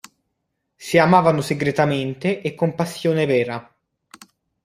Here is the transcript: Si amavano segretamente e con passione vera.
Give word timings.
Si 0.75 0.97
amavano 0.97 1.41
segretamente 1.41 2.41
e 2.41 2.55
con 2.55 2.73
passione 2.73 3.27
vera. 3.27 3.71